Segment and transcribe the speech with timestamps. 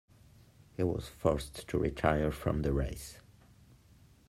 [0.77, 3.19] He was forced to retire from the race.